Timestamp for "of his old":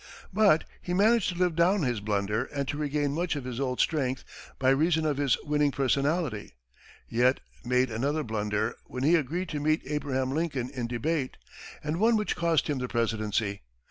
3.35-3.79